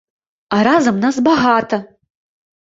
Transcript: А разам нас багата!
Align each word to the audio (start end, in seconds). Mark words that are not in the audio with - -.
А 0.57 0.61
разам 0.69 0.97
нас 1.05 1.21
багата! 1.29 1.83